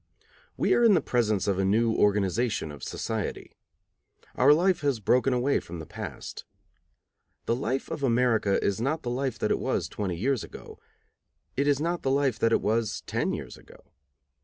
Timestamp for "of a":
1.47-1.63